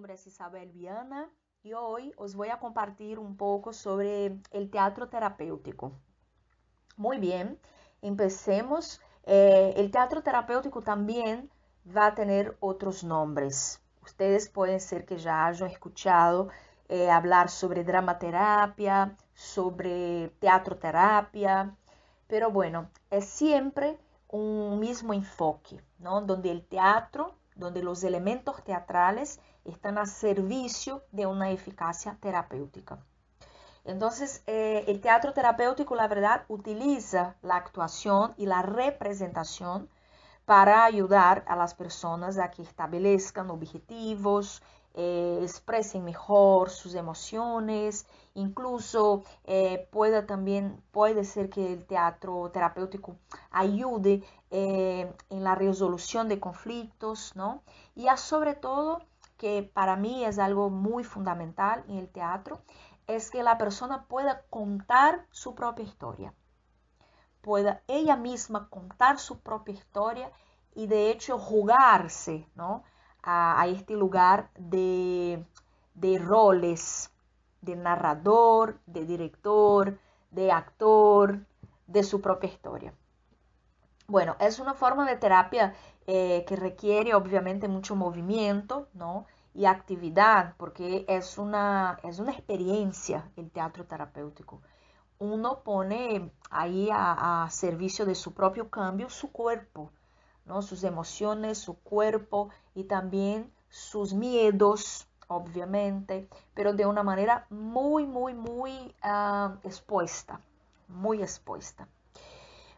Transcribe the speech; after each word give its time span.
nombre 0.00 0.14
es 0.14 0.26
Isabel 0.26 0.72
Viana 0.72 1.28
y 1.62 1.74
hoy 1.74 2.14
os 2.16 2.34
voy 2.34 2.48
a 2.48 2.58
compartir 2.58 3.18
un 3.18 3.36
poco 3.36 3.74
sobre 3.74 4.40
el 4.50 4.70
teatro 4.70 5.10
terapéutico. 5.10 5.92
Muy 6.96 7.18
bien, 7.18 7.58
empecemos. 8.00 9.02
Eh, 9.24 9.74
el 9.76 9.90
teatro 9.90 10.22
terapéutico 10.22 10.80
también 10.80 11.50
va 11.94 12.06
a 12.06 12.14
tener 12.14 12.56
otros 12.60 13.04
nombres. 13.04 13.82
Ustedes 14.02 14.48
pueden 14.48 14.80
ser 14.80 15.04
que 15.04 15.18
ya 15.18 15.44
hayan 15.44 15.68
escuchado 15.68 16.48
eh, 16.88 17.10
hablar 17.10 17.50
sobre 17.50 17.84
dramaterapia, 17.84 19.18
sobre 19.34 20.30
teatro 20.38 20.78
terapia, 20.78 21.76
pero 22.26 22.50
bueno, 22.50 22.88
es 23.10 23.26
siempre 23.26 23.98
un 24.28 24.78
mismo 24.78 25.12
enfoque, 25.12 25.78
¿no? 25.98 26.22
Donde 26.22 26.50
el 26.50 26.64
teatro, 26.64 27.34
donde 27.54 27.82
los 27.82 28.02
elementos 28.02 28.64
teatrales 28.64 29.40
están 29.64 29.98
a 29.98 30.06
servicio 30.06 31.02
de 31.12 31.26
una 31.26 31.50
eficacia 31.50 32.16
terapéutica. 32.20 32.98
Entonces, 33.84 34.42
eh, 34.46 34.84
el 34.88 35.00
teatro 35.00 35.32
terapéutico, 35.32 35.94
la 35.94 36.08
verdad, 36.08 36.44
utiliza 36.48 37.36
la 37.42 37.56
actuación 37.56 38.34
y 38.36 38.46
la 38.46 38.62
representación 38.62 39.88
para 40.44 40.84
ayudar 40.84 41.44
a 41.46 41.56
las 41.56 41.74
personas 41.74 42.38
a 42.38 42.50
que 42.50 42.62
establezcan 42.62 43.50
objetivos, 43.50 44.62
eh, 44.94 45.38
expresen 45.42 46.04
mejor 46.04 46.68
sus 46.68 46.94
emociones, 46.94 48.06
incluso 48.34 49.22
eh, 49.44 49.88
pueda 49.92 50.26
también, 50.26 50.82
puede 50.90 51.24
ser 51.24 51.48
que 51.48 51.72
el 51.72 51.86
teatro 51.86 52.50
terapéutico 52.52 53.16
ayude 53.50 54.24
en 54.50 55.44
la 55.44 55.54
resolución 55.54 56.28
de 56.28 56.40
conflictos, 56.40 57.36
¿no? 57.36 57.62
Y 57.94 58.08
sobre 58.16 58.54
todo 58.54 59.00
que 59.40 59.62
para 59.62 59.96
mí 59.96 60.22
es 60.22 60.38
algo 60.38 60.68
muy 60.68 61.02
fundamental 61.02 61.82
en 61.88 61.96
el 61.96 62.10
teatro, 62.10 62.60
es 63.06 63.30
que 63.30 63.42
la 63.42 63.56
persona 63.56 64.04
pueda 64.06 64.42
contar 64.50 65.24
su 65.30 65.54
propia 65.54 65.86
historia, 65.86 66.34
pueda 67.40 67.80
ella 67.88 68.16
misma 68.16 68.68
contar 68.68 69.18
su 69.18 69.40
propia 69.40 69.72
historia 69.72 70.30
y 70.74 70.88
de 70.88 71.10
hecho 71.10 71.38
jugarse 71.38 72.46
¿no? 72.54 72.84
a, 73.22 73.66
este 73.66 73.94
lugar 73.94 74.50
de, 74.58 75.42
de 75.94 76.18
roles, 76.18 77.10
de 77.62 77.76
narrador, 77.76 78.78
de 78.84 79.06
director, 79.06 79.98
de 80.30 80.52
actor, 80.52 81.46
de 81.86 82.02
su 82.02 82.20
propia 82.20 82.50
historia. 82.50 82.92
Bueno, 84.10 84.34
es 84.40 84.58
una 84.58 84.74
forma 84.74 85.08
de 85.08 85.14
terapia 85.14 85.72
eh, 86.08 86.44
que 86.48 86.56
requiere 86.56 87.14
obviamente 87.14 87.68
mucho 87.68 87.94
movimiento 87.94 88.88
¿no? 88.92 89.26
y 89.54 89.66
actividad, 89.66 90.56
porque 90.56 91.04
es 91.06 91.38
una, 91.38 91.96
es 92.02 92.18
una 92.18 92.32
experiencia 92.32 93.30
el 93.36 93.52
teatro 93.52 93.84
terapéutico. 93.84 94.62
Uno 95.20 95.60
pone 95.62 96.32
ahí 96.50 96.88
a, 96.92 97.46
servicio 97.52 98.04
de 98.04 98.16
su 98.16 98.34
propio 98.34 98.68
cambio 98.68 99.08
su 99.10 99.30
cuerpo, 99.30 99.92
¿no? 100.44 100.60
sus 100.60 100.82
emociones, 100.82 101.58
su 101.58 101.78
cuerpo 101.78 102.48
y 102.74 102.84
también 102.84 103.52
sus 103.68 104.12
miedos, 104.12 105.06
obviamente, 105.28 106.28
pero 106.52 106.72
de 106.72 106.84
una 106.84 107.04
manera 107.04 107.46
muy, 107.48 108.06
muy, 108.06 108.34
muy 108.34 108.92
uh, 109.04 109.54
expuesta, 109.62 110.40
muy 110.88 111.22
expuesta. 111.22 111.86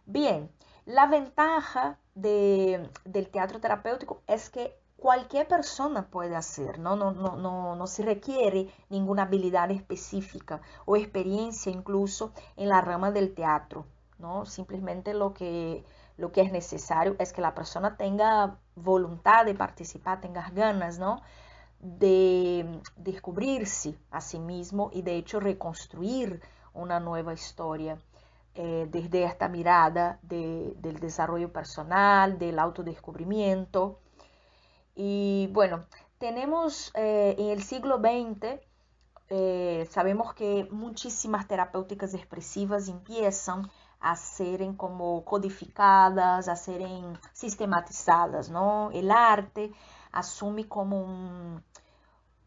Bien, 0.04 0.50
la 0.86 1.06
ventaja 1.06 1.98
del 2.14 2.90
teatro 3.30 3.60
terapéutico 3.60 4.22
es 4.26 4.50
que 4.50 4.76
cualquier 4.96 5.48
persona 5.48 6.06
puede 6.08 6.36
hacer, 6.36 6.78
¿no? 6.78 6.96
No, 6.96 7.12
no, 7.12 7.36
no, 7.36 7.74
no 7.74 7.86
se 7.86 8.04
requiere 8.04 8.68
ninguna 8.88 9.22
habilidad 9.22 9.70
específica 9.70 10.60
o 10.84 10.96
experiencia 10.96 11.72
incluso 11.72 12.32
en 12.56 12.68
la 12.68 12.80
rama 12.80 13.10
del 13.10 13.34
teatro, 13.34 13.86
¿no? 14.18 14.44
Simplemente 14.46 15.14
lo 15.14 15.34
que, 15.34 15.84
lo 16.16 16.30
que 16.30 16.42
es 16.42 16.52
necesario 16.52 17.16
es 17.18 17.32
que 17.32 17.40
la 17.40 17.54
persona 17.54 17.96
tenga 17.96 18.58
voluntad 18.76 19.44
de 19.44 19.54
participar, 19.54 20.20
tenga 20.20 20.48
ganas, 20.50 20.98
¿no? 20.98 21.20
de 21.82 22.80
descubrirse 22.96 23.98
a 24.12 24.20
sí 24.20 24.38
mismo 24.38 24.90
y 24.92 25.02
de 25.02 25.16
hecho 25.16 25.40
reconstruir 25.40 26.40
una 26.72 27.00
nueva 27.00 27.34
historia. 27.34 27.98
Eh, 28.54 28.86
desde 28.90 29.24
esta 29.24 29.48
mirada 29.48 30.18
del 30.22 30.98
desarrollo 31.00 31.50
personal, 31.52 32.38
del 32.38 32.58
autodescubrimiento. 32.58 34.00
Y 34.94 35.48
bueno, 35.52 35.86
tenemos 36.18 36.92
eh, 36.94 37.34
en 37.38 37.48
el 37.48 37.62
siglo 37.62 37.96
XX, 37.98 38.60
eh, 39.30 39.88
sabemos 39.90 40.34
que 40.34 40.68
muchísimas 40.70 41.48
terapéuticas 41.48 42.12
expresivas 42.12 42.88
empiezan 42.88 43.70
a 44.00 44.16
ser 44.16 44.76
como 44.76 45.24
codificadas, 45.24 46.48
a 46.48 46.56
ser 46.56 46.82
sistematizadas, 47.32 48.50
¿no? 48.50 48.90
El 48.92 49.10
arte 49.10 49.72
asume 50.12 50.68
como 50.68 51.00
un, 51.00 51.64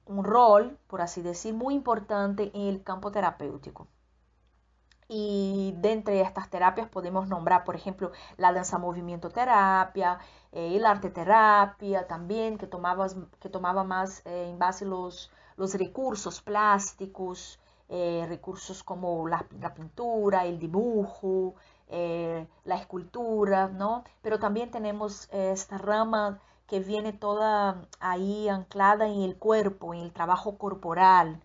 un 0.05 0.23
rol, 0.23 0.77
por 0.87 1.01
así 1.01 1.23
decir, 1.23 1.55
muy 1.55 1.73
importante 1.73 2.51
en 2.53 2.67
el 2.67 2.83
campo 2.83 3.11
terapéutico. 3.11 3.87
Y 5.07 5.75
de 5.77 5.91
entre 5.91 6.21
estas 6.21 6.49
terapias 6.49 6.89
podemos 6.89 7.27
nombrar, 7.27 7.63
por 7.63 7.75
ejemplo, 7.75 8.11
la 8.37 8.51
danza 8.51 8.79
movimiento 8.79 9.29
terapia, 9.29 10.19
eh, 10.51 10.75
el 10.75 10.85
arte 10.85 11.09
terapia 11.11 12.07
también, 12.07 12.57
que 12.57 12.65
tomaba, 12.65 13.07
que 13.39 13.49
tomaba 13.49 13.83
más 13.83 14.25
eh, 14.25 14.49
en 14.49 14.57
base 14.57 14.85
los, 14.85 15.31
los 15.57 15.75
recursos 15.75 16.41
plásticos, 16.41 17.59
eh, 17.89 18.25
recursos 18.27 18.81
como 18.83 19.27
la, 19.27 19.45
pintura, 19.75 20.45
el 20.45 20.57
dibujo, 20.59 21.53
la 21.89 22.75
escultura, 22.75 23.67
¿no? 23.67 24.03
Pero 24.23 24.39
también 24.39 24.71
tenemos 24.71 25.29
esta 25.31 25.77
rama 25.77 26.39
que 26.67 26.79
viene 26.79 27.13
toda 27.13 27.87
ahí 27.99 28.49
anclada 28.49 29.07
en 29.07 29.21
el 29.21 29.37
cuerpo, 29.37 29.93
en 29.93 30.01
el 30.01 30.11
trabajo 30.11 30.57
corporal, 30.57 31.41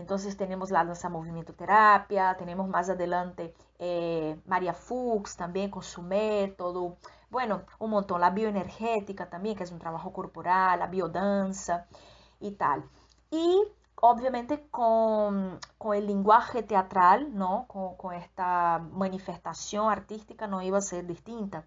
entonces 0.00 0.36
tenemos 0.36 0.70
la 0.70 0.84
danza 0.84 1.08
movimiento 1.08 1.54
terapia, 1.54 2.36
tenemos 2.38 2.68
más 2.68 2.88
adelante 2.88 3.54
eh, 3.78 4.40
María 4.46 4.72
Fuchs 4.72 5.36
también 5.36 5.70
con 5.70 5.82
su 5.82 6.02
método, 6.02 6.96
bueno, 7.30 7.62
un 7.78 7.90
montón, 7.90 8.20
la 8.20 8.30
bioenergética 8.30 9.28
también, 9.28 9.56
que 9.56 9.64
es 9.64 9.72
un 9.72 9.78
trabajo 9.78 10.12
corporal, 10.12 10.78
la 10.78 10.86
biodanza 10.86 11.86
y 12.40 12.52
tal. 12.52 12.84
Y 13.30 13.62
obviamente 13.96 14.66
con, 14.70 15.58
el 15.94 16.06
lenguaje 16.06 16.62
teatral, 16.62 17.36
¿no? 17.36 17.66
Con, 17.68 17.96
con, 17.96 18.14
esta 18.14 18.78
manifestación 18.92 19.90
artística 19.90 20.46
no 20.46 20.62
iba 20.62 20.78
a 20.78 20.82
ser 20.82 21.06
distinta. 21.06 21.64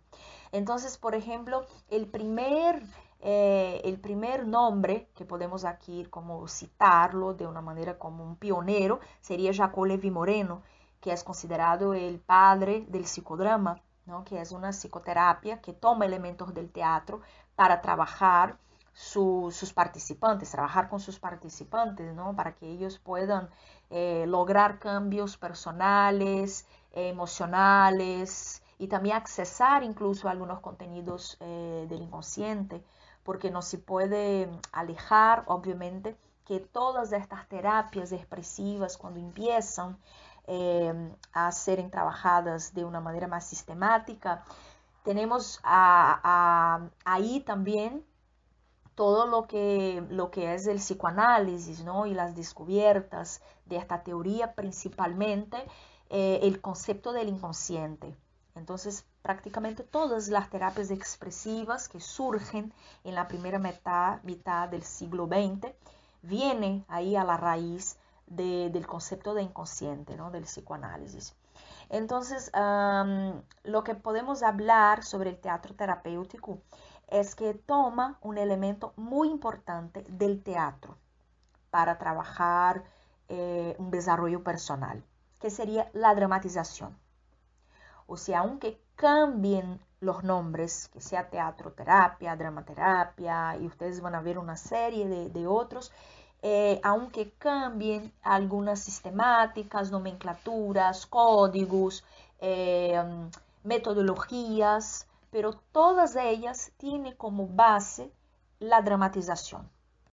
Entonces, 0.52 0.98
por 0.98 1.16
ejemplo, 1.16 1.66
el 1.90 2.08
primer 2.08 2.82
eh, 3.24 3.82
el 3.84 4.00
primer 4.00 4.48
nombre 4.48 5.08
que 5.14 5.26
podemos 5.26 5.64
aquí 5.64 6.06
como 6.10 6.48
citarlo 6.48 7.36
de 7.36 7.46
una 7.46 7.62
manera 7.62 8.00
como 8.00 8.24
un 8.24 8.36
pionero 8.36 9.00
sería 9.22 9.54
Jacob 9.54 9.86
Levi 9.86 10.10
Moreno, 10.10 10.64
que 11.00 11.12
es 11.12 11.24
considerado 11.24 11.94
el 11.94 12.20
padre 12.20 12.84
del 12.90 13.06
psicodrama, 13.06 13.80
¿no? 14.08 14.24
que 14.24 14.42
es 14.42 14.52
una 14.52 14.72
psicoterapia 14.72 15.62
que 15.62 15.72
toma 15.72 16.06
elementos 16.06 16.52
del 16.56 16.72
teatro 16.72 17.22
para 17.56 17.80
trabajar 17.82 18.58
sus 18.94 19.72
participantes, 19.74 20.50
trabajar 20.50 20.90
con 20.90 21.00
sus 21.00 21.20
participantes, 21.20 22.16
¿no? 22.16 22.36
para 22.36 22.56
que 22.56 22.68
ellos 22.68 22.98
puedan 22.98 23.50
eh, 23.92 24.26
lograr 24.28 24.80
cambios 24.80 25.38
personales, 25.38 26.68
emocionales 26.92 28.64
y 28.80 28.88
también 28.88 29.16
accesar 29.16 29.84
incluso 29.84 30.28
algunos 30.28 30.60
contenidos 30.60 31.38
eh, 31.40 31.86
del 31.88 32.02
inconsciente 32.02 32.84
porque 33.24 33.52
no 33.52 33.62
se 33.62 33.78
puede 33.78 34.50
alejar, 34.72 35.44
obviamente, 35.48 36.16
que 36.46 36.60
todas 36.60 37.12
estas 37.14 37.48
terapias 37.48 38.12
expresivas, 38.12 38.98
cuando 38.98 39.20
empiezan 39.20 39.98
eh, 40.48 40.94
a 41.34 41.52
ser 41.52 41.90
trabajadas 41.90 42.74
de 42.74 42.84
una 42.84 43.00
manera 43.00 43.28
más 43.28 43.46
sistemática, 43.46 44.44
tenemos 45.04 45.60
ahí 45.64 47.40
también 47.46 48.06
todo 48.96 49.26
lo 49.26 49.48
que, 49.48 50.04
lo 50.10 50.30
que 50.30 50.54
es 50.54 50.68
el 50.68 50.78
psicoanálisis 50.78 51.84
¿no? 51.84 52.06
y 52.06 52.14
las 52.14 52.36
descubiertas 52.36 53.42
de 53.66 53.78
esta 53.78 54.04
teoría, 54.04 54.54
principalmente 54.54 55.58
eh, 56.10 56.40
el 56.44 56.62
concepto 56.62 57.14
del 57.14 57.30
inconsciente. 57.30 58.16
Entonces, 58.56 59.06
prácticamente 59.22 59.84
todas 59.84 60.28
las 60.28 60.50
terapias 60.50 60.92
expresivas 60.92 61.88
que 61.88 62.00
surgen 62.00 62.74
en 63.04 63.16
la 63.16 63.28
primera 63.28 63.60
mitad, 63.60 64.22
mitad 64.24 64.68
del 64.68 64.84
siglo 64.84 65.28
XX 65.28 65.74
vienen 66.22 66.86
ahí 66.88 67.16
a 67.16 67.24
la 67.24 67.38
raíz 67.38 67.98
del 68.28 68.88
concepto 68.88 69.34
de 69.34 69.44
inconsciente, 69.44 70.16
¿no? 70.16 70.32
del 70.32 70.44
psicoanálisis. 70.44 71.36
Entonces, 71.90 72.52
lo 73.64 73.84
que 73.84 73.96
podemos 73.96 74.44
hablar 74.44 75.04
sobre 75.04 75.30
el 75.30 75.38
teatro 75.38 75.76
terapéutico 75.76 76.60
es 77.08 77.36
que 77.36 77.54
toma 77.54 78.18
un 78.22 78.38
elemento 78.38 78.94
muy 78.96 79.30
importante 79.30 80.06
del 80.08 80.42
teatro 80.42 80.96
para 81.70 81.98
trabajar 81.98 82.84
eh, 83.28 83.76
un 83.78 83.92
desarrollo 83.92 84.44
personal, 84.44 85.04
que 85.40 85.50
sería 85.50 85.90
la 85.94 86.16
dramatización. 86.16 86.98
O 88.12 88.18
sea, 88.18 88.40
aunque 88.40 88.78
cambien 88.98 89.80
los 90.02 90.22
nombres, 90.26 90.90
que 90.90 91.00
sea 91.00 91.30
teatro 91.30 91.72
terapia, 91.72 92.36
dramaterapia, 92.36 93.56
y 93.56 93.66
ustedes 93.66 94.02
van 94.02 94.16
a 94.16 94.22
ver 94.22 94.38
una 94.38 94.58
serie 94.58 95.08
de, 95.08 95.48
otros, 95.48 95.94
eh, 96.42 96.82
aunque 96.84 97.32
cambien 97.38 98.12
algunas 98.22 98.82
sistemáticas, 98.82 99.92
nomenclaturas, 99.92 101.06
códigos, 101.06 102.04
eh, 102.42 103.02
metodologías, 103.64 105.08
pero 105.32 105.54
todas 105.72 106.18
ellas 106.18 106.74
tienen 106.76 107.16
como 107.16 107.48
base 107.48 108.12
la 108.60 108.82
dramatización. 108.82 109.70